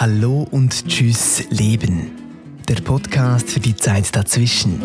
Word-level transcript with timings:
Hallo 0.00 0.48
und 0.50 0.88
Tschüss 0.88 1.44
Leben. 1.50 2.12
Der 2.66 2.76
Podcast 2.76 3.50
für 3.50 3.60
die 3.60 3.76
Zeit 3.76 4.16
dazwischen. 4.16 4.80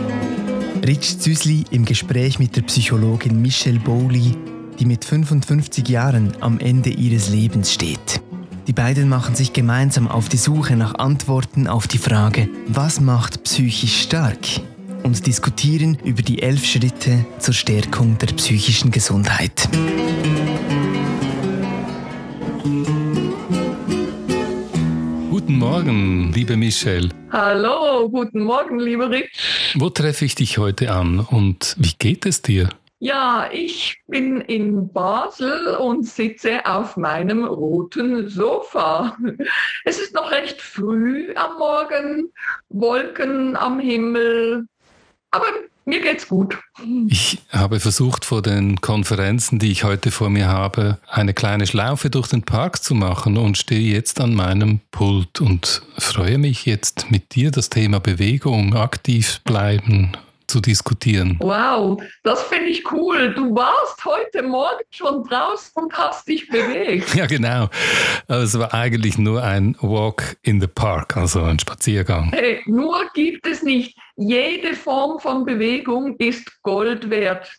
Rich 0.85 1.19
Züsli 1.19 1.63
im 1.71 1.85
Gespräch 1.85 2.37
mit 2.37 2.57
der 2.57 2.63
Psychologin 2.63 3.41
Michelle 3.41 3.79
Bowley, 3.79 4.35
die 4.77 4.83
mit 4.83 5.05
55 5.05 5.87
Jahren 5.87 6.33
am 6.41 6.59
Ende 6.59 6.89
ihres 6.89 7.29
Lebens 7.29 7.71
steht. 7.71 8.21
Die 8.67 8.73
beiden 8.73 9.07
machen 9.07 9.35
sich 9.35 9.53
gemeinsam 9.53 10.09
auf 10.09 10.27
die 10.27 10.35
Suche 10.35 10.75
nach 10.75 10.95
Antworten 10.95 11.67
auf 11.67 11.87
die 11.87 11.97
Frage, 11.97 12.49
was 12.67 12.99
macht 12.99 13.45
psychisch 13.45 14.01
stark? 14.01 14.45
Und 15.03 15.25
diskutieren 15.27 15.97
über 16.03 16.23
die 16.23 16.41
elf 16.41 16.65
Schritte 16.65 17.25
zur 17.39 17.53
Stärkung 17.53 18.17
der 18.17 18.33
psychischen 18.33 18.91
Gesundheit. 18.91 19.69
Morgen, 25.65 26.31
liebe 26.31 26.55
Michelle. 26.57 27.09
Hallo, 27.31 28.07
guten 28.07 28.43
Morgen, 28.43 28.79
lieber 28.79 29.09
Rich. 29.09 29.31
Wo 29.73 29.89
treffe 29.89 30.23
ich 30.23 30.35
dich 30.35 30.59
heute 30.59 30.91
an 30.91 31.19
und 31.19 31.75
wie 31.79 31.93
geht 31.97 32.27
es 32.27 32.43
dir? 32.43 32.69
Ja, 32.99 33.49
ich 33.51 33.97
bin 34.05 34.41
in 34.41 34.93
Basel 34.93 35.75
und 35.77 36.05
sitze 36.05 36.63
auf 36.67 36.97
meinem 36.97 37.45
roten 37.45 38.29
Sofa. 38.29 39.17
Es 39.85 39.97
ist 39.97 40.13
noch 40.13 40.29
recht 40.29 40.61
früh 40.61 41.33
am 41.33 41.57
Morgen, 41.57 42.31
Wolken 42.69 43.55
am 43.55 43.79
Himmel, 43.79 44.67
aber 45.31 45.47
mir 45.85 46.01
geht's 46.01 46.27
gut. 46.27 46.57
Ich 47.07 47.39
habe 47.49 47.79
versucht, 47.79 48.25
vor 48.25 48.41
den 48.41 48.81
Konferenzen, 48.81 49.59
die 49.59 49.71
ich 49.71 49.83
heute 49.83 50.11
vor 50.11 50.29
mir 50.29 50.47
habe, 50.47 50.99
eine 51.07 51.33
kleine 51.33 51.67
Schlaufe 51.67 52.09
durch 52.09 52.27
den 52.27 52.43
Park 52.43 52.83
zu 52.83 52.95
machen 52.95 53.37
und 53.37 53.57
stehe 53.57 53.93
jetzt 53.93 54.19
an 54.19 54.33
meinem 54.33 54.81
Pult 54.91 55.41
und 55.41 55.83
freue 55.97 56.37
mich 56.37 56.65
jetzt 56.65 57.11
mit 57.11 57.35
dir 57.35 57.51
das 57.51 57.69
Thema 57.69 57.99
Bewegung, 57.99 58.75
aktiv 58.75 59.41
bleiben 59.43 60.11
zu 60.47 60.61
diskutieren. 60.61 61.37
Wow, 61.39 62.01
das 62.23 62.43
finde 62.43 62.69
ich 62.69 62.91
cool. 62.91 63.33
Du 63.33 63.55
warst 63.55 64.03
heute 64.05 64.43
Morgen 64.43 64.83
schon 64.91 65.23
draußen 65.23 65.71
und 65.75 65.93
hast 65.93 66.27
dich 66.27 66.47
bewegt. 66.47 67.13
Ja, 67.15 67.27
genau. 67.27 67.69
Es 68.27 68.59
war 68.59 68.73
eigentlich 68.73 69.17
nur 69.17 69.41
ein 69.41 69.77
Walk 69.79 70.35
in 70.41 70.59
the 70.59 70.67
Park, 70.67 71.15
also 71.15 71.43
ein 71.43 71.57
Spaziergang. 71.59 72.31
Hey, 72.33 72.61
nur 72.65 73.09
gibt 73.13 73.47
es 73.47 73.63
nicht. 73.63 73.97
Jede 74.17 74.75
Form 74.75 75.19
von 75.19 75.45
Bewegung 75.45 76.17
ist 76.17 76.61
Gold 76.61 77.09
wert. 77.09 77.49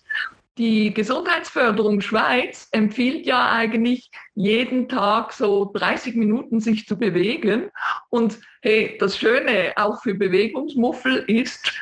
Die 0.59 0.95
Gesundheitsförderung 0.95 2.01
Schweiz 2.01 2.69
empfiehlt 2.73 3.27
ja 3.27 3.53
eigentlich 3.53 4.11
jeden 4.34 4.89
Tag 4.89 5.34
so 5.34 5.70
30 5.75 6.14
Minuten 6.17 6.61
sich 6.61 6.87
zu 6.87 6.98
bewegen. 6.98 7.70
Und 8.09 8.39
hey, 8.62 8.97
das 8.98 9.19
Schöne 9.19 9.75
auch 9.77 10.03
für 10.03 10.14
Bewegungsmuffel 10.14 11.25
ist, 11.27 11.75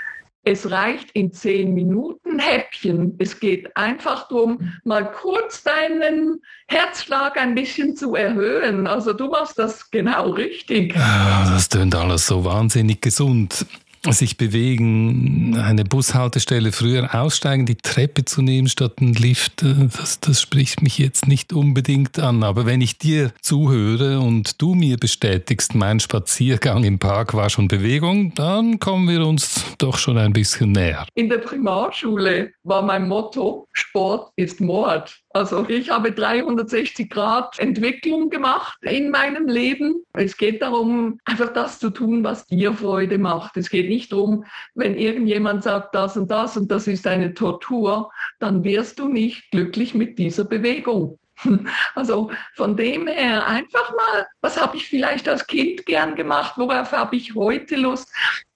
es 0.45 0.71
reicht 0.71 1.11
in 1.13 1.33
zehn 1.33 1.75
Minuten 1.75 2.39
Häppchen. 2.39 3.15
Es 3.19 3.41
geht 3.41 3.77
einfach 3.77 4.29
darum, 4.29 4.73
mal 4.85 5.11
kurz 5.11 5.63
deinen 5.63 6.43
Herzschlag 6.69 7.37
ein 7.39 7.55
bisschen 7.55 7.97
zu 7.97 8.15
erhöhen. 8.15 8.87
Also 8.87 9.13
du 9.13 9.29
machst 9.29 9.59
das 9.59 9.91
genau 9.91 10.31
richtig. 10.31 10.95
Ah, 10.97 11.51
das 11.51 11.69
tönt 11.69 11.95
alles 11.95 12.27
so 12.27 12.45
wahnsinnig 12.45 13.01
gesund 13.01 13.67
sich 14.13 14.37
bewegen, 14.37 15.57
eine 15.57 15.85
Bushaltestelle 15.85 16.73
früher 16.73 17.15
aussteigen, 17.15 17.67
die 17.67 17.77
Treppe 17.77 18.25
zu 18.25 18.43
nehmen 18.43 18.69
statt 18.69 18.95
einen 19.01 19.15
Lift, 19.15 19.63
äh, 19.63 19.89
das, 19.97 20.21
das 20.21 20.41
spricht 20.41 20.83
mich 20.83 20.99
jetzt 20.99 21.27
nicht 21.27 21.53
unbedingt 21.53 22.19
an. 22.19 22.43
Aber 22.43 22.67
wenn 22.67 22.81
ich 22.81 22.99
dir 22.99 23.33
zuhöre 23.41 24.21
und 24.21 24.61
du 24.61 24.75
mir 24.75 24.97
bestätigst, 24.97 25.75
mein 25.75 26.01
Spaziergang 26.01 26.85
im 26.85 26.99
Park 26.99 27.35
war 27.35 27.51
schon 27.51 27.69
Bewegung, 27.69 28.35
dann 28.35 28.79
kommen 28.79 29.09
wir 29.09 29.27
uns 29.27 29.65
doch 29.79 29.99
schon 29.99 30.19
ein 30.19 30.33
bisschen 30.33 30.73
näher. 30.73 31.07
In 31.15 31.29
der 31.29 31.39
Primarschule 31.39 32.53
war 32.63 32.83
mein 32.83 33.09
Motto, 33.09 33.69
Sport 33.73 34.33
ist 34.37 34.61
Mord. 34.61 35.24
Also 35.37 35.69
ich 35.69 35.91
habe 35.91 36.13
360 36.13 37.11
Grad 37.11 37.59
Entwicklung 37.59 38.31
gemacht 38.31 38.79
in 38.83 39.11
meinem 39.11 39.49
Leben. 39.49 40.05
Es 40.13 40.37
geht 40.37 40.63
darum, 40.63 41.19
einfach 41.25 41.53
das 41.53 41.81
zu 41.81 41.91
tun, 41.91 42.23
was 42.23 42.47
dir 42.47 42.73
Freude 42.73 43.19
macht. 43.19 43.57
Es 43.57 43.69
geht 43.69 43.89
nicht 43.89 44.13
darum, 44.13 44.45
wenn 44.77 44.95
irgendjemand 44.95 45.65
sagt 45.65 45.93
das 45.97 46.17
und 46.17 46.31
das 46.31 46.57
und 46.57 46.71
das 46.71 46.87
ist 46.87 47.05
eine 47.09 47.35
Tortur, 47.35 48.13
dann 48.39 48.63
wirst 48.63 49.01
du 49.01 49.09
nicht 49.09 49.51
glücklich 49.51 49.93
mit 49.93 50.21
dieser 50.21 50.45
Bewegung. 50.45 51.19
Also 51.97 52.31
von 52.55 52.77
dem 52.77 53.09
her 53.09 53.45
einfach 53.45 53.91
mal, 53.91 54.29
was 54.41 54.61
habe 54.61 54.77
ich 54.77 54.87
vielleicht 54.87 55.29
als 55.29 55.49
Kind 55.49 55.85
gern 55.85 56.15
gemacht, 56.15 56.55
worauf 56.57 56.93
habe 56.93 57.17
ich 57.17 57.35
heute 57.35 57.75
Lust? 57.75 58.09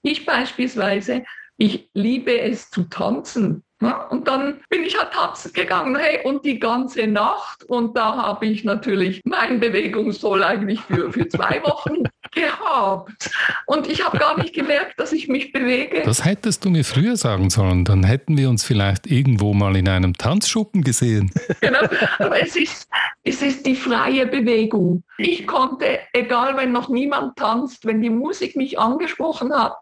Ich 0.02 0.24
beispielsweise, 0.24 1.24
ich 1.56 1.90
liebe 1.92 2.38
es 2.38 2.70
zu 2.70 2.84
tanzen. 2.84 3.64
Und 3.80 4.26
dann 4.26 4.60
bin 4.68 4.82
ich 4.82 4.98
halt 4.98 5.12
tanzen 5.12 5.52
gegangen, 5.52 5.96
hey, 5.96 6.20
und 6.24 6.44
die 6.44 6.58
ganze 6.58 7.06
Nacht. 7.06 7.62
Und 7.64 7.96
da 7.96 8.16
habe 8.16 8.46
ich 8.46 8.64
natürlich 8.64 9.20
mein 9.24 9.60
Bewegungssoll 9.60 10.42
eigentlich 10.42 10.80
für, 10.80 11.12
für 11.12 11.28
zwei 11.28 11.62
Wochen 11.64 12.02
gehabt. 12.32 13.30
Und 13.66 13.88
ich 13.88 14.04
habe 14.04 14.18
gar 14.18 14.36
nicht 14.36 14.52
gemerkt, 14.52 14.98
dass 14.98 15.12
ich 15.12 15.28
mich 15.28 15.52
bewege. 15.52 16.02
Das 16.04 16.24
hättest 16.24 16.64
du 16.64 16.70
mir 16.70 16.84
früher 16.84 17.16
sagen 17.16 17.50
sollen. 17.50 17.84
Dann 17.84 18.02
hätten 18.02 18.36
wir 18.36 18.48
uns 18.48 18.64
vielleicht 18.64 19.06
irgendwo 19.06 19.54
mal 19.54 19.76
in 19.76 19.88
einem 19.88 20.14
Tanzschuppen 20.14 20.82
gesehen. 20.82 21.30
Genau, 21.60 21.80
aber 22.18 22.40
es 22.40 22.56
ist, 22.56 22.88
es 23.24 23.42
ist 23.42 23.66
die 23.66 23.74
freie 23.74 24.26
Bewegung. 24.26 25.02
Ich 25.18 25.46
konnte, 25.46 25.98
egal 26.12 26.56
wenn 26.56 26.72
noch 26.72 26.88
niemand 26.88 27.36
tanzt, 27.36 27.84
wenn 27.84 28.00
die 28.00 28.10
Musik 28.10 28.54
mich 28.54 28.78
angesprochen 28.78 29.52
hat, 29.52 29.74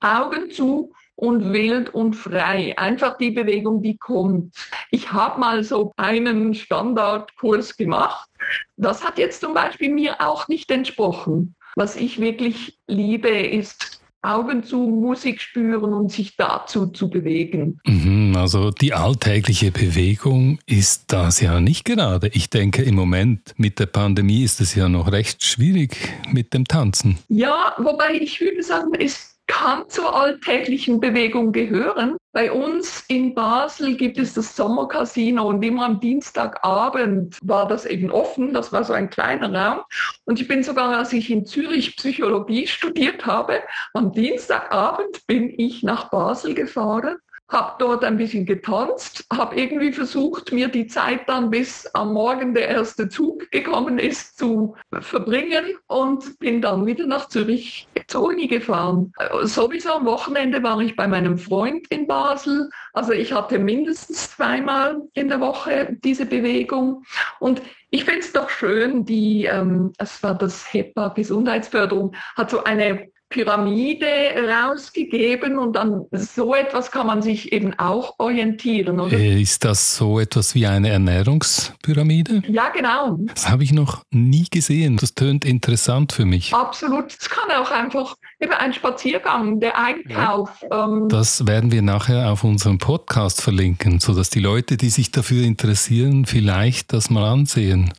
Augen 0.00 0.50
zu 0.50 0.92
und 1.18 1.52
wild 1.52 1.92
und 1.94 2.14
frei. 2.14 2.78
Einfach 2.78 3.18
die 3.18 3.32
Bewegung, 3.32 3.82
die 3.82 3.96
kommt. 3.96 4.54
Ich 4.92 5.12
habe 5.12 5.40
mal 5.40 5.64
so 5.64 5.92
einen 5.96 6.54
Standardkurs 6.54 7.76
gemacht. 7.76 8.30
Das 8.76 9.04
hat 9.04 9.18
jetzt 9.18 9.40
zum 9.40 9.52
Beispiel 9.52 9.92
mir 9.92 10.20
auch 10.20 10.46
nicht 10.46 10.70
entsprochen. 10.70 11.56
Was 11.74 11.96
ich 11.96 12.20
wirklich 12.20 12.78
liebe, 12.86 13.28
ist 13.28 14.00
Augen 14.22 14.62
zu, 14.62 14.78
Musik 14.78 15.40
spüren 15.40 15.92
und 15.92 16.12
sich 16.12 16.36
dazu 16.36 16.86
zu 16.86 17.10
bewegen. 17.10 17.80
Mhm, 17.84 18.36
also 18.36 18.70
die 18.70 18.94
alltägliche 18.94 19.72
Bewegung 19.72 20.60
ist 20.66 21.04
das 21.08 21.40
ja 21.40 21.60
nicht 21.60 21.84
gerade. 21.84 22.28
Ich 22.28 22.48
denke, 22.48 22.82
im 22.82 22.94
Moment 22.94 23.54
mit 23.56 23.80
der 23.80 23.86
Pandemie 23.86 24.44
ist 24.44 24.60
es 24.60 24.76
ja 24.76 24.88
noch 24.88 25.10
recht 25.10 25.42
schwierig 25.42 25.96
mit 26.30 26.54
dem 26.54 26.64
Tanzen. 26.66 27.18
Ja, 27.28 27.74
wobei 27.78 28.14
ich 28.14 28.40
würde 28.40 28.62
sagen, 28.62 28.92
es 28.98 29.37
kann 29.48 29.88
zur 29.88 30.14
alltäglichen 30.14 31.00
Bewegung 31.00 31.50
gehören. 31.52 32.16
Bei 32.32 32.52
uns 32.52 33.04
in 33.08 33.34
Basel 33.34 33.96
gibt 33.96 34.18
es 34.18 34.34
das 34.34 34.54
Sommercasino 34.54 35.48
und 35.48 35.62
immer 35.64 35.86
am 35.86 35.98
Dienstagabend 35.98 37.38
war 37.42 37.66
das 37.66 37.84
eben 37.84 38.12
offen. 38.12 38.52
Das 38.52 38.72
war 38.72 38.84
so 38.84 38.92
ein 38.92 39.10
kleiner 39.10 39.52
Raum. 39.52 39.80
Und 40.24 40.40
ich 40.40 40.46
bin 40.46 40.62
sogar, 40.62 40.96
als 40.96 41.12
ich 41.12 41.30
in 41.30 41.46
Zürich 41.46 41.96
Psychologie 41.96 42.66
studiert 42.66 43.26
habe, 43.26 43.60
am 43.94 44.12
Dienstagabend 44.12 45.26
bin 45.26 45.52
ich 45.58 45.82
nach 45.82 46.10
Basel 46.10 46.54
gefahren 46.54 47.16
habe 47.48 47.76
dort 47.78 48.04
ein 48.04 48.18
bisschen 48.18 48.44
getanzt, 48.44 49.24
habe 49.32 49.56
irgendwie 49.56 49.92
versucht, 49.92 50.52
mir 50.52 50.68
die 50.68 50.86
Zeit 50.86 51.28
dann, 51.28 51.50
bis 51.50 51.86
am 51.94 52.12
Morgen 52.12 52.52
der 52.52 52.68
erste 52.68 53.08
Zug 53.08 53.50
gekommen 53.50 53.98
ist, 53.98 54.38
zu 54.38 54.74
verbringen 55.00 55.64
und 55.86 56.38
bin 56.38 56.60
dann 56.60 56.84
wieder 56.84 57.06
nach 57.06 57.28
Zürich 57.28 57.88
zur 58.06 58.24
Uni 58.24 58.48
gefahren. 58.48 59.12
Sowieso 59.42 59.92
am 59.92 60.04
Wochenende 60.04 60.62
war 60.62 60.78
ich 60.80 60.94
bei 60.94 61.08
meinem 61.08 61.38
Freund 61.38 61.86
in 61.88 62.06
Basel. 62.06 62.68
Also 62.92 63.12
ich 63.12 63.32
hatte 63.32 63.58
mindestens 63.58 64.30
zweimal 64.32 65.02
in 65.14 65.28
der 65.28 65.40
Woche 65.40 65.96
diese 66.04 66.26
Bewegung. 66.26 67.04
Und 67.40 67.62
ich 67.90 68.04
finde 68.04 68.20
es 68.20 68.32
doch 68.32 68.50
schön, 68.50 69.06
die, 69.06 69.46
ähm, 69.46 69.92
es 69.98 70.22
war 70.22 70.36
das 70.36 70.70
HEPA 70.72 71.08
Gesundheitsförderung, 71.08 72.14
hat 72.36 72.50
so 72.50 72.64
eine 72.64 73.08
Pyramide 73.28 74.06
rausgegeben 74.48 75.58
und 75.58 75.76
an 75.76 76.06
so 76.12 76.54
etwas 76.54 76.90
kann 76.90 77.06
man 77.06 77.22
sich 77.22 77.52
eben 77.52 77.78
auch 77.78 78.14
orientieren. 78.18 79.00
Oder? 79.00 79.18
Äh, 79.18 79.42
ist 79.42 79.64
das 79.64 79.96
so 79.96 80.18
etwas 80.18 80.54
wie 80.54 80.66
eine 80.66 80.88
Ernährungspyramide? 80.88 82.42
Ja, 82.48 82.70
genau. 82.70 83.18
Das 83.34 83.48
habe 83.48 83.64
ich 83.64 83.72
noch 83.72 84.02
nie 84.10 84.46
gesehen. 84.50 84.96
Das 84.96 85.14
tönt 85.14 85.44
interessant 85.44 86.12
für 86.12 86.24
mich. 86.24 86.54
Absolut. 86.54 87.14
Es 87.18 87.28
kann 87.28 87.50
auch 87.50 87.70
einfach 87.70 88.16
eben 88.40 88.52
ein 88.52 88.72
Spaziergang, 88.72 89.60
der 89.60 89.78
Einkauf. 89.78 90.50
Ja. 90.70 90.86
Ähm 90.86 91.08
das 91.08 91.46
werden 91.46 91.70
wir 91.70 91.82
nachher 91.82 92.32
auf 92.32 92.44
unserem 92.44 92.78
Podcast 92.78 93.42
verlinken, 93.42 94.00
sodass 94.00 94.30
die 94.30 94.40
Leute, 94.40 94.76
die 94.76 94.90
sich 94.90 95.10
dafür 95.10 95.44
interessieren, 95.44 96.24
vielleicht 96.24 96.92
das 96.92 97.10
mal 97.10 97.24
ansehen. 97.24 97.92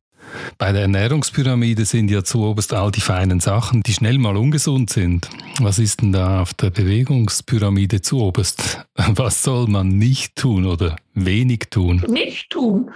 Bei 0.57 0.71
der 0.71 0.83
Ernährungspyramide 0.83 1.85
sind 1.85 2.09
ja 2.11 2.23
zuoberst 2.23 2.73
all 2.73 2.91
die 2.91 3.01
feinen 3.01 3.39
Sachen, 3.39 3.83
die 3.83 3.93
schnell 3.93 4.17
mal 4.17 4.37
ungesund 4.37 4.89
sind. 4.89 5.29
Was 5.59 5.79
ist 5.79 6.01
denn 6.01 6.11
da 6.11 6.41
auf 6.41 6.53
der 6.53 6.69
Bewegungspyramide 6.69 8.01
zuoberst? 8.01 8.85
Was 8.95 9.43
soll 9.43 9.67
man 9.67 9.97
nicht 9.97 10.35
tun 10.35 10.65
oder 10.65 10.95
wenig 11.13 11.67
tun? 11.69 12.03
Nicht 12.07 12.49
tun. 12.49 12.91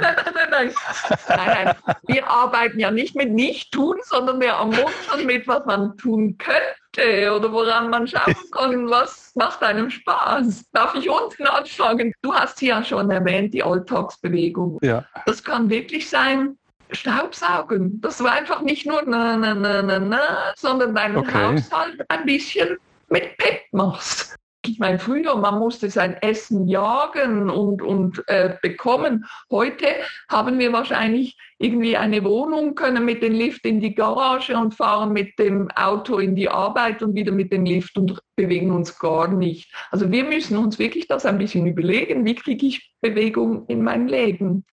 nein, 0.00 0.14
nein, 0.16 0.34
nein, 0.50 0.74
nein, 1.28 1.64
nein. 1.64 1.96
Wir 2.06 2.28
arbeiten 2.28 2.78
ja 2.78 2.90
nicht 2.90 3.14
mit 3.14 3.32
nicht 3.32 3.72
tun, 3.72 3.96
sondern 4.04 4.40
wir 4.40 4.50
ermuntern 4.50 5.26
mit, 5.26 5.46
was 5.46 5.64
man 5.66 5.96
tun 5.96 6.36
könnte 6.38 6.81
oder 6.98 7.52
woran 7.52 7.90
man 7.90 8.06
schauen 8.06 8.34
kann, 8.50 8.90
was 8.90 9.32
macht 9.34 9.62
einem 9.62 9.90
Spaß. 9.90 10.70
Darf 10.72 10.94
ich 10.94 11.08
unten 11.08 11.46
anfangen? 11.46 12.12
Du 12.22 12.34
hast 12.34 12.60
ja 12.60 12.84
schon 12.84 13.10
erwähnt, 13.10 13.54
die 13.54 13.62
Alltagsbewegung. 13.62 14.78
Ja. 14.82 15.04
Das 15.26 15.42
kann 15.42 15.70
wirklich 15.70 16.08
sein, 16.08 16.58
Staubsaugen. 16.90 18.00
Das 18.00 18.22
war 18.22 18.32
einfach 18.32 18.60
nicht 18.60 18.86
nur 18.86 19.02
na, 19.06 19.36
na, 19.36 19.54
na, 19.54 19.82
na, 19.82 19.98
na, 19.98 20.52
sondern 20.56 20.94
deinen 20.94 21.16
okay. 21.16 21.32
Haushalt 21.32 22.04
ein 22.08 22.26
bisschen 22.26 22.76
mit 23.08 23.36
Pep 23.38 23.62
machst. 23.72 24.36
Ich 24.64 24.78
meine, 24.78 25.00
früher, 25.00 25.36
man 25.36 25.58
musste 25.58 25.90
sein 25.90 26.14
Essen 26.14 26.68
jagen 26.68 27.50
und, 27.50 27.82
und 27.82 28.22
äh, 28.28 28.56
bekommen. 28.62 29.24
Heute 29.50 29.86
haben 30.28 30.60
wir 30.60 30.72
wahrscheinlich 30.72 31.36
irgendwie 31.58 31.96
eine 31.96 32.22
Wohnung, 32.22 32.76
können 32.76 33.04
mit 33.04 33.22
dem 33.24 33.32
Lift 33.32 33.66
in 33.66 33.80
die 33.80 33.94
Garage 33.94 34.56
und 34.56 34.74
fahren 34.74 35.12
mit 35.12 35.36
dem 35.38 35.68
Auto 35.72 36.18
in 36.18 36.36
die 36.36 36.48
Arbeit 36.48 37.02
und 37.02 37.14
wieder 37.14 37.32
mit 37.32 37.52
dem 37.52 37.64
Lift 37.64 37.96
und 37.96 38.20
bewegen 38.36 38.70
uns 38.70 38.98
gar 38.98 39.26
nicht. 39.26 39.72
Also 39.90 40.10
wir 40.12 40.22
müssen 40.22 40.56
uns 40.56 40.78
wirklich 40.78 41.08
das 41.08 41.26
ein 41.26 41.38
bisschen 41.38 41.66
überlegen, 41.66 42.24
wie 42.24 42.36
kriege 42.36 42.66
ich 42.66 42.92
Bewegung 43.00 43.66
in 43.66 43.82
mein 43.82 44.06
Leben. 44.06 44.64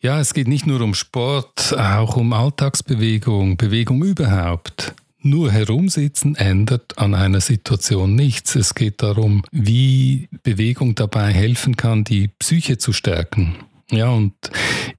Ja, 0.00 0.20
es 0.20 0.34
geht 0.34 0.46
nicht 0.46 0.66
nur 0.66 0.80
um 0.82 0.94
Sport, 0.94 1.74
auch 1.76 2.16
um 2.16 2.32
Alltagsbewegung, 2.32 3.56
Bewegung 3.56 4.04
überhaupt. 4.04 4.94
Nur 5.26 5.50
herumsitzen 5.50 6.36
ändert 6.36 6.98
an 6.98 7.12
einer 7.12 7.40
Situation 7.40 8.14
nichts. 8.14 8.54
Es 8.54 8.76
geht 8.76 9.02
darum, 9.02 9.42
wie 9.50 10.28
Bewegung 10.44 10.94
dabei 10.94 11.32
helfen 11.32 11.76
kann, 11.76 12.04
die 12.04 12.28
Psyche 12.28 12.78
zu 12.78 12.92
stärken. 12.92 13.56
Ja, 13.90 14.10
und 14.10 14.34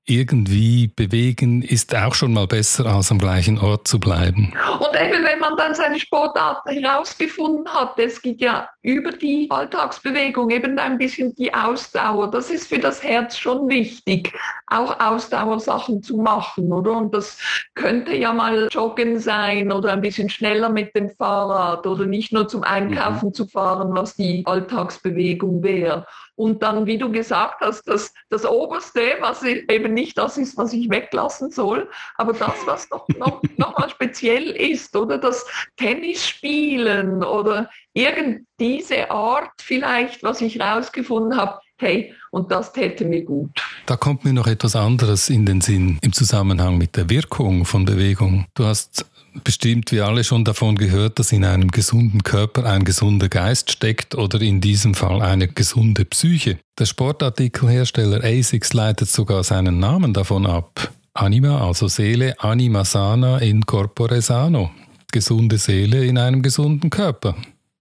irgendwie 0.06 0.88
bewegen 0.88 1.62
ist 1.62 1.94
auch 1.94 2.14
schon 2.14 2.32
mal 2.32 2.48
besser, 2.48 2.86
als 2.86 3.12
am 3.12 3.20
gleichen 3.20 3.60
Ort 3.60 3.86
zu 3.86 4.00
bleiben. 4.00 4.54
Und 4.80 4.96
eben, 4.96 5.26
wenn 5.26 5.40
man 5.40 5.58
dann 5.58 5.76
seine 5.76 6.00
Sportart 6.00 6.64
herausgefunden 6.66 7.68
hat, 7.68 8.00
es 8.00 8.22
geht 8.22 8.40
ja 8.40 8.70
über 8.82 9.12
die 9.12 9.48
Alltagsbewegung 9.50 10.50
eben 10.52 10.80
ein 10.80 10.98
bisschen 10.98 11.36
die 11.36 11.54
Ausdauer. 11.54 12.32
Das 12.32 12.50
ist 12.50 12.70
für 12.70 12.80
das 12.80 13.04
Herz 13.04 13.38
schon 13.38 13.68
wichtig, 13.68 14.32
auch 14.68 14.98
Ausdauersachen 15.02 16.02
zu 16.02 16.18
machen, 16.18 16.72
oder? 16.72 16.94
Und 16.94 17.14
das 17.14 17.38
könnte 17.76 18.16
ja 18.16 18.32
mal 18.32 18.70
Joggen 18.72 19.20
sein 19.20 19.74
oder 19.74 19.92
ein 19.92 20.02
bisschen 20.02 20.30
schneller 20.30 20.70
mit 20.70 20.96
dem 20.96 21.10
Fahrrad 21.10 21.86
oder 21.86 22.06
nicht 22.06 22.32
nur 22.32 22.48
zum 22.48 22.64
Einkaufen 22.64 23.30
mhm. 23.30 23.34
zu 23.34 23.46
fahren, 23.48 23.90
was 23.94 24.16
die 24.16 24.44
Alltagsbewegung 24.46 25.62
wäre. 25.62 26.06
Und 26.38 26.62
dann, 26.62 26.86
wie 26.86 27.00
du 27.00 27.12
gesagt 27.12 27.62
hast, 27.62 27.88
das, 27.88 28.14
das 28.30 28.46
Oberste, 28.46 29.02
was 29.20 29.42
eben 29.44 29.96
nicht 29.96 30.20
das 30.20 30.38
ist, 30.38 30.56
was 30.56 30.72
ich 30.72 30.88
weglassen 30.88 31.50
soll, 31.50 31.90
aber 32.16 32.34
das, 32.34 32.54
was 32.66 32.88
noch, 32.92 33.08
noch, 33.18 33.42
noch 33.58 33.76
mal 33.76 33.90
speziell 33.90 34.52
ist, 34.52 34.96
oder 34.96 35.18
das 35.18 35.46
Tennis 35.78 36.28
spielen 36.28 37.24
oder 37.24 37.72
irgend 37.94 38.46
diese 38.60 39.10
Art 39.10 39.50
vielleicht, 39.60 40.22
was 40.22 40.40
ich 40.42 40.62
rausgefunden 40.62 41.36
habe, 41.36 41.60
hey, 41.80 42.14
und 42.30 42.52
das 42.52 42.72
täte 42.72 43.04
mir 43.06 43.24
gut. 43.24 43.50
Da 43.88 43.96
kommt 43.96 44.24
mir 44.24 44.34
noch 44.34 44.48
etwas 44.48 44.76
anderes 44.76 45.30
in 45.30 45.48
den 45.48 45.62
Sinn 45.62 45.98
im 46.02 46.14
Zusammenhang 46.14 46.78
mit 46.78 46.98
der 46.98 47.10
Wirkung 47.10 47.66
von 47.66 47.86
Bewegung. 47.86 48.46
Du 48.54 48.66
hast 48.66 49.06
bestimmt 49.44 49.92
wie 49.92 50.02
alle 50.02 50.24
schon 50.24 50.44
davon 50.44 50.76
gehört, 50.76 51.20
dass 51.20 51.32
in 51.32 51.46
einem 51.46 51.70
gesunden 51.70 52.24
Körper 52.24 52.66
ein 52.66 52.84
gesunder 52.84 53.30
Geist 53.30 53.72
steckt 53.72 54.16
oder 54.16 54.42
in 54.42 54.62
diesem 54.62 54.94
Fall 54.94 55.22
eine 55.22 55.48
gesunde 55.48 56.06
Psyche. 56.06 56.60
Der 56.80 56.86
Sportartikelhersteller 56.86 58.24
ASICS 58.24 58.74
leitet 58.74 59.10
sogar 59.10 59.44
seinen 59.44 59.80
Namen 59.80 60.14
davon 60.14 60.46
ab. 60.46 60.92
Anima, 61.14 61.66
also 61.66 61.88
Seele, 61.88 62.36
anima 62.40 62.86
sana 62.86 63.40
in 63.40 63.66
corpore 63.66 64.22
sano. 64.22 64.72
Gesunde 65.12 65.58
Seele 65.58 66.06
in 66.06 66.18
einem 66.18 66.42
gesunden 66.42 66.90
Körper. 66.90 67.36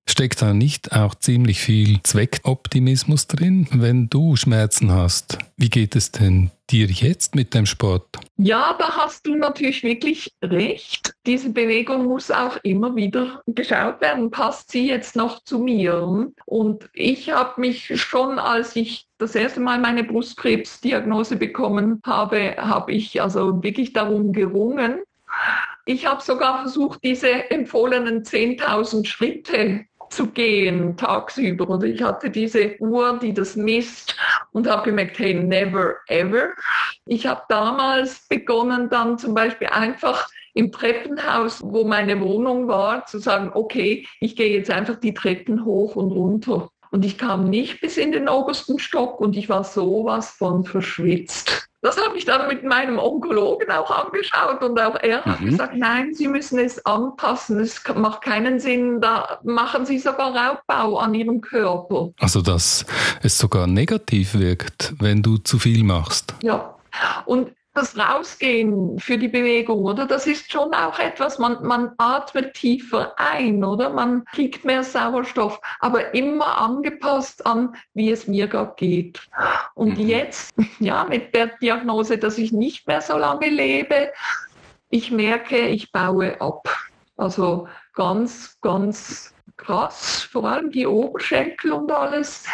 Steckt 0.08 0.40
da 0.40 0.54
nicht 0.54 0.92
auch 0.92 1.16
ziemlich 1.16 1.60
viel 1.60 2.00
Zweckoptimismus 2.02 3.26
drin, 3.26 3.66
wenn 3.72 4.08
du 4.08 4.36
Schmerzen 4.36 4.92
hast? 4.92 5.36
Wie 5.56 5.68
geht 5.68 5.96
es 5.96 6.12
denn 6.12 6.52
dir 6.70 6.86
jetzt 6.86 7.34
mit 7.34 7.54
dem 7.54 7.66
Sport? 7.66 8.06
Ja, 8.38 8.76
da 8.78 8.96
hast 8.96 9.26
du 9.26 9.34
natürlich 9.34 9.82
wirklich 9.82 10.32
recht. 10.42 11.14
Diese 11.26 11.50
Bewegung 11.50 12.06
muss 12.06 12.30
auch 12.30 12.56
immer 12.62 12.94
wieder 12.94 13.42
geschaut 13.46 14.00
werden. 14.00 14.30
Passt 14.30 14.70
sie 14.70 14.86
jetzt 14.86 15.16
noch 15.16 15.42
zu 15.42 15.58
mir? 15.58 16.30
Und 16.46 16.88
ich 16.94 17.30
habe 17.30 17.60
mich 17.60 18.00
schon, 18.00 18.38
als 18.38 18.76
ich 18.76 19.06
das 19.18 19.34
erste 19.34 19.60
Mal 19.60 19.80
meine 19.80 20.04
Brustkrebsdiagnose 20.04 21.36
bekommen 21.36 22.00
habe, 22.06 22.56
habe 22.58 22.92
ich 22.92 23.20
also 23.20 23.62
wirklich 23.62 23.92
darum 23.92 24.32
gerungen. 24.32 25.00
Ich 25.84 26.06
habe 26.06 26.22
sogar 26.22 26.62
versucht, 26.62 27.02
diese 27.04 27.50
empfohlenen 27.50 28.22
10.000 28.22 29.04
Schritte 29.06 29.84
zu 30.10 30.28
gehen 30.28 30.96
tagsüber. 30.96 31.68
Und 31.68 31.84
ich 31.84 32.02
hatte 32.02 32.30
diese 32.30 32.80
Uhr, 32.80 33.18
die 33.18 33.32
das 33.32 33.56
misst 33.56 34.16
und 34.52 34.68
habe 34.68 34.90
gemerkt, 34.90 35.18
hey, 35.18 35.34
never 35.34 35.96
ever. 36.08 36.50
Ich 37.06 37.26
habe 37.26 37.42
damals 37.48 38.26
begonnen, 38.28 38.88
dann 38.88 39.18
zum 39.18 39.34
Beispiel 39.34 39.68
einfach 39.68 40.28
im 40.54 40.72
Treppenhaus, 40.72 41.62
wo 41.62 41.84
meine 41.84 42.20
Wohnung 42.20 42.66
war, 42.66 43.04
zu 43.06 43.18
sagen, 43.18 43.50
okay, 43.52 44.06
ich 44.20 44.36
gehe 44.36 44.56
jetzt 44.56 44.70
einfach 44.70 44.96
die 44.96 45.12
Treppen 45.12 45.64
hoch 45.64 45.96
und 45.96 46.12
runter. 46.12 46.70
Und 46.90 47.04
ich 47.04 47.18
kam 47.18 47.50
nicht 47.50 47.80
bis 47.80 47.98
in 47.98 48.12
den 48.12 48.28
obersten 48.28 48.78
Stock 48.78 49.20
und 49.20 49.36
ich 49.36 49.48
war 49.48 49.64
sowas 49.64 50.30
von 50.30 50.64
verschwitzt. 50.64 51.65
Das 51.86 52.04
habe 52.04 52.18
ich 52.18 52.24
dann 52.24 52.48
mit 52.48 52.64
meinem 52.64 52.98
Onkologen 52.98 53.70
auch 53.70 53.88
angeschaut 53.92 54.60
und 54.60 54.80
auch 54.80 54.96
er 54.96 55.24
hat 55.24 55.40
mhm. 55.40 55.50
gesagt, 55.50 55.76
nein, 55.76 56.12
Sie 56.14 56.26
müssen 56.26 56.58
es 56.58 56.84
anpassen, 56.84 57.60
es 57.60 57.80
macht 57.94 58.22
keinen 58.22 58.58
Sinn, 58.58 59.00
da 59.00 59.38
machen 59.44 59.86
Sie 59.86 60.00
sogar 60.00 60.34
Raubbau 60.34 60.98
an 60.98 61.14
Ihrem 61.14 61.40
Körper. 61.40 62.10
Also 62.18 62.42
dass 62.42 62.84
es 63.22 63.38
sogar 63.38 63.68
negativ 63.68 64.34
wirkt, 64.34 64.94
wenn 64.98 65.22
du 65.22 65.36
zu 65.36 65.60
viel 65.60 65.84
machst. 65.84 66.34
Ja, 66.42 66.74
und 67.24 67.52
das 67.76 67.96
Rausgehen 67.96 68.98
für 68.98 69.18
die 69.18 69.28
Bewegung, 69.28 69.84
oder? 69.84 70.06
Das 70.06 70.26
ist 70.26 70.50
schon 70.50 70.72
auch 70.74 70.98
etwas, 70.98 71.38
man, 71.38 71.62
man 71.62 71.92
atmet 71.98 72.54
tiefer 72.54 73.14
ein, 73.16 73.62
oder? 73.62 73.90
Man 73.90 74.24
kriegt 74.32 74.64
mehr 74.64 74.82
Sauerstoff, 74.82 75.60
aber 75.80 76.14
immer 76.14 76.58
angepasst 76.58 77.46
an, 77.46 77.76
wie 77.94 78.10
es 78.10 78.26
mir 78.26 78.46
gerade 78.46 78.74
geht. 78.76 79.28
Und 79.74 79.98
mhm. 79.98 80.08
jetzt, 80.08 80.54
ja, 80.80 81.04
mit 81.04 81.34
der 81.34 81.48
Diagnose, 81.58 82.18
dass 82.18 82.38
ich 82.38 82.52
nicht 82.52 82.86
mehr 82.86 83.00
so 83.00 83.18
lange 83.18 83.48
lebe, 83.48 84.12
ich 84.88 85.10
merke, 85.10 85.58
ich 85.58 85.92
baue 85.92 86.40
ab. 86.40 86.68
Also 87.16 87.68
ganz, 87.92 88.58
ganz 88.60 89.34
krass, 89.56 90.28
vor 90.30 90.44
allem 90.44 90.70
die 90.70 90.86
Oberschenkel 90.86 91.72
und 91.72 91.90
alles. 91.90 92.44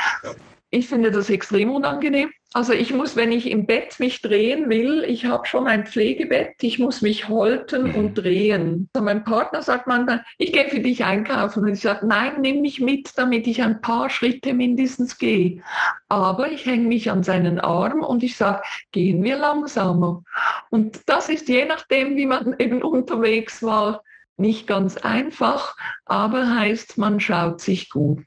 Ich 0.71 0.89
finde 0.89 1.11
das 1.11 1.31
extrem 1.31 1.71
unangenehm. 1.71 2.33
Also 2.55 2.73
ich 2.73 2.93
muss, 2.93 3.17
wenn 3.17 3.33
ich 3.33 3.51
im 3.51 3.67
Bett 3.67 3.99
mich 3.99 4.21
drehen 4.21 4.69
will, 4.69 5.05
ich 5.07 5.25
habe 5.25 5.47
schon 5.47 5.67
ein 5.67 5.87
Pflegebett, 5.87 6.63
ich 6.63 6.79
muss 6.79 7.01
mich 7.01 7.29
halten 7.29 7.89
mhm. 7.89 7.95
und 7.95 8.15
drehen. 8.15 8.91
Also 8.93 9.05
mein 9.05 9.25
Partner 9.25 9.63
sagt 9.63 9.87
manchmal, 9.87 10.25
ich 10.39 10.53
gehe 10.53 10.69
für 10.69 10.81
dich 10.81 11.05
einkaufen. 11.05 11.65
Und 11.65 11.73
ich 11.73 11.81
sage, 11.81 12.07
nein, 12.07 12.41
nimm 12.41 12.61
mich 12.61 12.81
mit, 12.81 13.13
damit 13.17 13.47
ich 13.47 13.63
ein 13.63 13.81
paar 13.81 14.11
Schritte 14.11 14.53
mindestens 14.53 15.17
gehe. 15.17 15.63
Aber 16.09 16.51
ich 16.51 16.67
hänge 16.67 16.89
mich 16.89 17.11
an 17.11 17.23
seinen 17.23 17.59
Arm 17.59 18.01
und 18.03 18.23
ich 18.23 18.37
sage, 18.37 18.63
gehen 18.91 19.23
wir 19.23 19.39
langsamer. 19.39 20.23
Und 20.71 21.01
das 21.07 21.29
ist 21.29 21.49
je 21.49 21.65
nachdem, 21.65 22.17
wie 22.17 22.27
man 22.27 22.55
eben 22.59 22.83
unterwegs 22.83 23.63
war, 23.63 24.03
nicht 24.37 24.67
ganz 24.67 24.97
einfach, 24.97 25.77
aber 26.05 26.55
heißt, 26.55 26.99
man 26.99 27.21
schaut 27.21 27.61
sich 27.61 27.91
gut. 27.91 28.25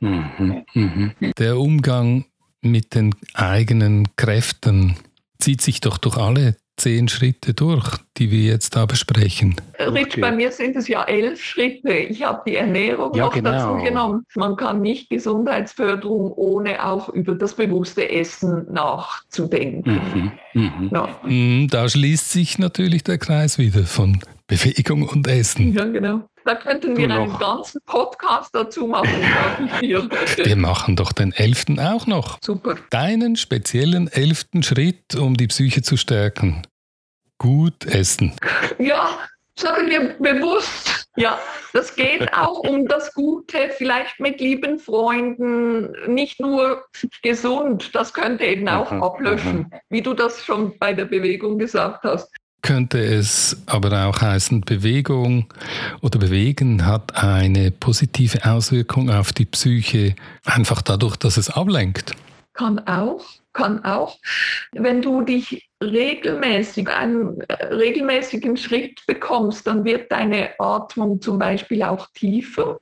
Mhm, 0.00 0.64
mhm. 0.72 1.14
Der 1.36 1.58
Umgang 1.58 2.24
mit 2.62 2.94
den 2.94 3.14
eigenen 3.34 4.08
Kräften 4.16 4.96
zieht 5.38 5.60
sich 5.60 5.80
doch 5.80 5.98
durch 5.98 6.16
alle 6.16 6.56
zehn 6.78 7.08
Schritte 7.08 7.54
durch, 7.54 7.98
die 8.16 8.30
wir 8.30 8.42
jetzt 8.42 8.76
da 8.76 8.86
besprechen. 8.86 9.56
Rich, 9.78 10.06
okay. 10.06 10.20
bei 10.20 10.32
mir 10.32 10.50
sind 10.52 10.76
es 10.76 10.88
ja 10.88 11.04
elf 11.04 11.42
Schritte. 11.42 11.92
Ich 11.92 12.22
habe 12.22 12.42
die 12.46 12.56
Ernährung 12.56 13.14
ja, 13.14 13.24
noch 13.24 13.34
genau. 13.34 13.50
dazu 13.50 13.84
genommen. 13.84 14.24
Man 14.34 14.56
kann 14.56 14.80
nicht 14.80 15.10
Gesundheitsförderung 15.10 16.32
ohne 16.32 16.84
auch 16.84 17.08
über 17.08 17.34
das 17.34 17.54
bewusste 17.54 18.08
Essen 18.08 18.72
nachzudenken. 18.72 20.00
Mhm. 20.54 20.62
Mhm. 20.62 20.90
Ja. 20.92 21.20
Mhm, 21.24 21.68
da 21.68 21.88
schließt 21.88 22.30
sich 22.30 22.58
natürlich 22.58 23.04
der 23.04 23.18
Kreis 23.18 23.58
wieder 23.58 23.84
von 23.84 24.20
Bewegung 24.46 25.02
und 25.02 25.26
Essen. 25.26 25.72
Ja, 25.72 25.84
genau. 25.84 26.22
Da 26.48 26.54
könnten 26.54 26.96
wir 26.96 27.10
einen 27.10 27.38
ganzen 27.38 27.78
Podcast 27.84 28.54
dazu 28.54 28.86
machen. 28.86 29.10
wir 29.82 30.56
machen 30.56 30.96
doch 30.96 31.12
den 31.12 31.32
elften 31.32 31.78
auch 31.78 32.06
noch. 32.06 32.38
Super. 32.42 32.76
Deinen 32.88 33.36
speziellen 33.36 34.08
elften 34.08 34.62
Schritt, 34.62 35.14
um 35.14 35.36
die 35.36 35.46
Psyche 35.48 35.82
zu 35.82 35.98
stärken. 35.98 36.62
gut 37.36 37.84
essen. 37.84 38.32
Ja, 38.78 39.10
sagen 39.56 39.90
wir 39.90 40.14
bewusst. 40.14 41.10
Ja, 41.16 41.38
das 41.74 41.94
geht 41.94 42.32
auch 42.32 42.60
um 42.60 42.88
das 42.88 43.12
Gute, 43.12 43.68
vielleicht 43.76 44.18
mit 44.18 44.40
lieben 44.40 44.78
Freunden, 44.78 45.92
nicht 46.10 46.40
nur 46.40 46.86
gesund. 47.22 47.94
Das 47.94 48.14
könnte 48.14 48.46
eben 48.46 48.66
auch 48.70 48.90
mhm. 48.90 49.02
ablöschen, 49.02 49.70
wie 49.90 50.00
du 50.00 50.14
das 50.14 50.42
schon 50.42 50.78
bei 50.78 50.94
der 50.94 51.04
Bewegung 51.04 51.58
gesagt 51.58 52.04
hast. 52.04 52.32
Könnte 52.62 52.98
es 52.98 53.62
aber 53.66 54.06
auch 54.06 54.20
heißen, 54.20 54.62
Bewegung 54.62 55.46
oder 56.02 56.18
Bewegen 56.18 56.84
hat 56.86 57.16
eine 57.16 57.70
positive 57.70 58.44
Auswirkung 58.44 59.10
auf 59.10 59.32
die 59.32 59.44
Psyche, 59.44 60.16
einfach 60.44 60.82
dadurch, 60.82 61.16
dass 61.16 61.36
es 61.36 61.50
ablenkt? 61.50 62.14
Kann 62.54 62.80
auch, 62.80 63.24
kann 63.52 63.84
auch. 63.84 64.18
Wenn 64.72 65.00
du 65.00 65.22
dich 65.22 65.70
regelmäßig, 65.82 66.88
einen 66.88 67.40
äh, 67.42 67.66
regelmäßigen 67.66 68.56
Schritt 68.56 69.00
bekommst, 69.06 69.66
dann 69.68 69.84
wird 69.84 70.10
deine 70.10 70.50
Atmung 70.58 71.20
zum 71.20 71.38
Beispiel 71.38 71.84
auch 71.84 72.08
tiefer. 72.14 72.80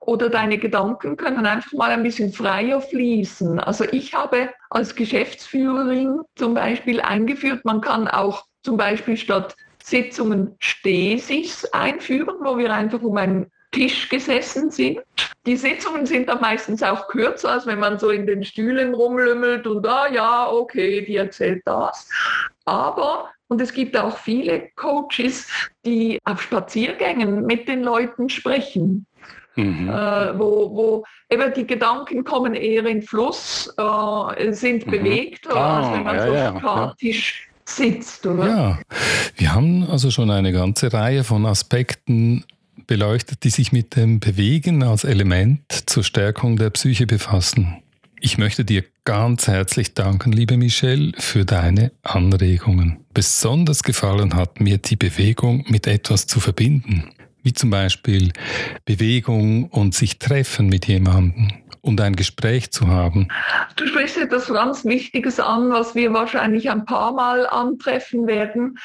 Oder 0.00 0.28
deine 0.28 0.58
Gedanken 0.58 1.16
können 1.16 1.46
einfach 1.46 1.72
mal 1.72 1.90
ein 1.90 2.02
bisschen 2.02 2.32
freier 2.32 2.80
fließen. 2.80 3.60
Also 3.60 3.84
ich 3.84 4.14
habe 4.14 4.50
als 4.70 4.94
Geschäftsführerin 4.94 6.20
zum 6.36 6.54
Beispiel 6.54 7.00
eingeführt, 7.00 7.64
man 7.64 7.80
kann 7.80 8.08
auch 8.08 8.44
zum 8.62 8.76
Beispiel 8.76 9.16
statt 9.16 9.56
Sitzungen 9.82 10.56
Stesis 10.60 11.64
einführen, 11.66 12.36
wo 12.42 12.56
wir 12.56 12.72
einfach 12.72 13.02
um 13.02 13.16
einen 13.16 13.50
Tisch 13.72 14.08
gesessen 14.08 14.70
sind. 14.70 15.00
Die 15.46 15.56
Sitzungen 15.56 16.06
sind 16.06 16.28
dann 16.28 16.40
meistens 16.40 16.82
auch 16.82 17.08
kürzer, 17.08 17.52
als 17.52 17.66
wenn 17.66 17.80
man 17.80 17.98
so 17.98 18.10
in 18.10 18.26
den 18.26 18.44
Stühlen 18.44 18.94
rumlümmelt 18.94 19.66
und 19.66 19.86
ah 19.86 20.06
ja, 20.12 20.48
okay, 20.48 21.04
die 21.04 21.16
erzählt 21.16 21.62
das. 21.64 22.08
Aber, 22.64 23.30
und 23.48 23.60
es 23.60 23.72
gibt 23.72 23.96
auch 23.96 24.16
viele 24.16 24.68
Coaches, 24.76 25.48
die 25.84 26.20
auf 26.24 26.42
Spaziergängen 26.42 27.44
mit 27.44 27.66
den 27.66 27.82
Leuten 27.82 28.28
sprechen. 28.28 29.06
Mhm. 29.56 29.88
Äh, 29.88 30.38
wo, 30.38 30.74
wo 30.74 31.04
eben 31.30 31.52
die 31.54 31.66
Gedanken 31.66 32.24
kommen 32.24 32.54
eher 32.54 32.86
in 32.86 33.02
Fluss, 33.02 33.72
äh, 33.76 34.52
sind 34.52 34.86
mhm. 34.86 34.90
bewegt, 34.90 35.46
ah, 35.50 35.78
als 35.78 35.92
wenn 35.94 36.02
man 36.04 36.16
ja, 36.16 36.26
so 36.26 36.34
ja, 36.34 36.58
statisch 36.58 37.48
ja. 37.48 37.62
sitzt. 37.64 38.26
Oder? 38.26 38.46
Ja, 38.46 38.78
wir 39.36 39.54
haben 39.54 39.86
also 39.88 40.10
schon 40.10 40.30
eine 40.30 40.52
ganze 40.52 40.92
Reihe 40.92 41.24
von 41.24 41.46
Aspekten 41.46 42.44
beleuchtet, 42.86 43.44
die 43.44 43.50
sich 43.50 43.72
mit 43.72 43.96
dem 43.96 44.20
Bewegen 44.20 44.82
als 44.82 45.04
Element 45.04 45.62
zur 45.86 46.04
Stärkung 46.04 46.56
der 46.56 46.70
Psyche 46.70 47.06
befassen. 47.06 47.82
Ich 48.20 48.38
möchte 48.38 48.64
dir 48.64 48.84
ganz 49.04 49.48
herzlich 49.48 49.94
danken, 49.94 50.30
liebe 50.30 50.56
Michelle, 50.56 51.12
für 51.18 51.44
deine 51.44 51.90
Anregungen. 52.02 52.98
Besonders 53.12 53.82
gefallen 53.82 54.34
hat 54.34 54.60
mir 54.60 54.78
die 54.78 54.94
Bewegung 54.94 55.64
mit 55.68 55.88
etwas 55.88 56.28
zu 56.28 56.38
verbinden, 56.38 57.10
wie 57.42 57.52
zum 57.52 57.70
Beispiel 57.70 58.32
Bewegung 58.84 59.68
und 59.68 59.94
sich 59.94 60.18
treffen 60.18 60.68
mit 60.68 60.86
jemandem 60.86 61.48
und 61.80 62.00
ein 62.00 62.14
Gespräch 62.14 62.70
zu 62.70 62.86
haben. 62.86 63.28
Du 63.76 63.86
sprichst 63.86 64.16
etwas 64.16 64.46
ganz 64.46 64.84
Wichtiges 64.84 65.40
an, 65.40 65.70
was 65.70 65.94
wir 65.94 66.12
wahrscheinlich 66.12 66.70
ein 66.70 66.84
paar 66.84 67.12
Mal 67.12 67.46
antreffen 67.46 68.26
werden 68.26 68.78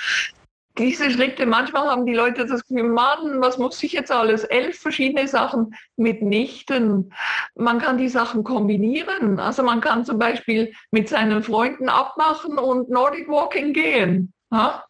diese 0.77 1.09
Schritte, 1.09 1.45
manchmal 1.45 1.89
haben 1.89 2.05
die 2.05 2.13
Leute 2.13 2.45
das 2.45 2.65
Gefühl, 2.65 2.89
Mann, 2.89 3.41
was 3.41 3.57
muss 3.57 3.81
ich 3.81 3.93
jetzt 3.93 4.11
alles? 4.11 4.43
Elf 4.43 4.79
verschiedene 4.79 5.27
Sachen 5.27 5.75
mitnichten. 5.95 7.11
Man 7.55 7.79
kann 7.79 7.97
die 7.97 8.09
Sachen 8.09 8.43
kombinieren. 8.43 9.39
Also 9.39 9.63
man 9.63 9.81
kann 9.81 10.05
zum 10.05 10.19
Beispiel 10.19 10.71
mit 10.91 11.09
seinen 11.09 11.41
Freunden 11.41 11.89
abmachen 11.89 12.57
und 12.57 12.89
Nordic 12.89 13.27
Walking 13.27 13.73
gehen. 13.73 14.33
Ja? 14.51 14.85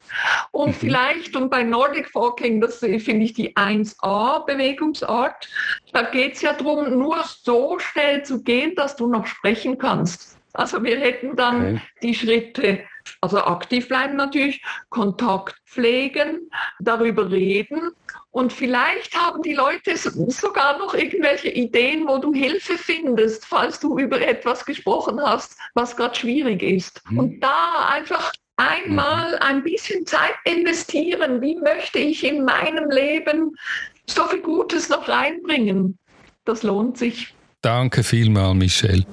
Und 0.51 0.69
mhm. 0.69 0.73
vielleicht, 0.73 1.35
und 1.35 1.49
bei 1.49 1.63
Nordic 1.63 2.13
Walking, 2.13 2.61
das 2.61 2.79
finde 2.79 3.25
ich 3.25 3.33
die 3.33 3.55
1a-Bewegungsart, 3.55 5.49
da 5.93 6.01
geht 6.03 6.35
es 6.35 6.41
ja 6.41 6.53
darum, 6.53 6.97
nur 6.97 7.23
so 7.23 7.79
schnell 7.79 8.23
zu 8.23 8.43
gehen, 8.43 8.75
dass 8.75 8.95
du 8.95 9.07
noch 9.07 9.25
sprechen 9.25 9.77
kannst. 9.77 10.37
Also 10.53 10.83
wir 10.83 10.99
hätten 10.99 11.35
dann 11.35 11.75
okay. 11.75 11.81
die 12.01 12.15
Schritte 12.15 12.83
also 13.21 13.39
aktiv 13.39 13.87
bleiben 13.87 14.15
natürlich, 14.15 14.61
Kontakt 14.89 15.55
pflegen, 15.65 16.49
darüber 16.79 17.31
reden 17.31 17.91
und 18.31 18.53
vielleicht 18.53 19.15
haben 19.15 19.41
die 19.41 19.53
Leute 19.53 19.97
sogar 19.97 20.77
noch 20.77 20.93
irgendwelche 20.93 21.49
Ideen, 21.49 22.07
wo 22.07 22.17
du 22.17 22.33
Hilfe 22.33 22.77
findest, 22.77 23.45
falls 23.45 23.79
du 23.79 23.97
über 23.97 24.21
etwas 24.21 24.65
gesprochen 24.65 25.21
hast, 25.21 25.57
was 25.73 25.95
gerade 25.95 26.15
schwierig 26.15 26.61
ist. 26.61 27.01
Mhm. 27.09 27.19
Und 27.19 27.39
da 27.39 27.89
einfach 27.89 28.31
einmal 28.57 29.37
ein 29.39 29.63
bisschen 29.63 30.05
Zeit 30.05 30.35
investieren. 30.43 31.41
Wie 31.41 31.55
möchte 31.55 31.99
ich 31.99 32.23
in 32.23 32.43
meinem 32.43 32.89
Leben 32.89 33.55
so 34.07 34.25
viel 34.25 34.41
Gutes 34.41 34.89
noch 34.89 35.07
reinbringen? 35.07 35.97
Das 36.45 36.63
lohnt 36.63 36.97
sich. 36.97 37.33
Danke 37.61 38.03
vielmal, 38.03 38.53
Michelle. 38.53 39.05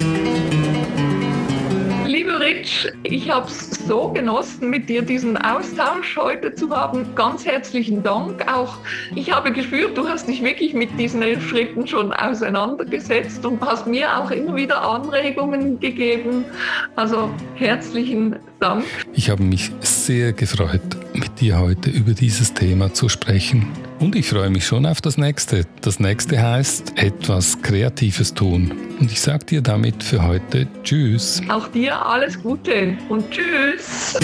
Rich, 2.45 2.93
ich 3.05 3.31
habe 3.31 3.47
es 3.47 3.71
so 3.71 4.09
genossen, 4.09 4.69
mit 4.69 4.91
dir 4.91 5.01
diesen 5.01 5.39
Austausch 5.39 6.15
heute 6.19 6.55
zu 6.55 6.69
haben. 6.69 7.15
Ganz 7.15 7.47
herzlichen 7.47 8.03
Dank. 8.03 8.53
Auch 8.53 8.77
ich 9.15 9.33
habe 9.33 9.51
gespürt, 9.51 9.97
du 9.97 10.07
hast 10.07 10.29
dich 10.29 10.43
wirklich 10.43 10.75
mit 10.75 10.91
diesen 11.01 11.23
Schritten 11.41 11.87
schon 11.87 12.13
auseinandergesetzt 12.13 13.47
und 13.47 13.63
hast 13.63 13.87
mir 13.87 14.15
auch 14.19 14.31
immer 14.31 14.57
wieder 14.57 14.83
Anregungen 14.83 15.81
gegeben. 15.81 16.45
Also 16.97 17.31
herzlichen 17.55 18.37
Dank. 18.61 18.85
Ich 19.15 19.31
habe 19.31 19.43
mich 19.43 19.71
sehr 19.81 20.35
gefreut, 20.35 20.83
mit 21.25 21.41
dir 21.41 21.59
heute 21.59 21.91
über 21.91 22.13
dieses 22.13 22.55
Thema 22.55 22.93
zu 22.93 23.09
sprechen. 23.09 23.73
Und 23.99 24.15
ich 24.15 24.29
freue 24.29 24.51
mich 24.51 24.67
schon 24.67 24.85
auf 24.85 25.01
das 25.01 25.17
nächste. 25.17 25.65
Das 25.81 25.99
nächste 25.99 26.39
heißt 26.41 26.99
etwas 26.99 27.63
Kreatives 27.63 28.35
tun. 28.35 28.73
Und 29.01 29.11
ich 29.11 29.21
sage 29.21 29.45
dir 29.47 29.63
damit 29.63 30.03
für 30.03 30.23
heute 30.23 30.69
Tschüss. 30.83 31.41
Auch 31.49 31.69
dir 31.69 32.05
alles 32.05 32.43
Gute 32.43 32.99
und 33.09 33.25
Tschüss. 33.31 34.19